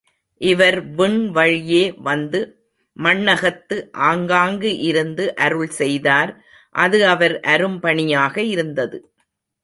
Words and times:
இவர் 0.41 0.77
விண்வழியே 0.95 1.81
வந்து 2.01 2.39
மண்ணகத்து 2.97 3.77
ஆங்காங்கு 4.07 4.71
இருந்து 4.81 5.35
அருள் 5.37 5.71
செய்தார் 5.79 6.31
அது 6.75 6.99
அவர் 7.07 7.35
அரும்பணியாக 7.47 8.35
இருந்தது. 8.45 8.99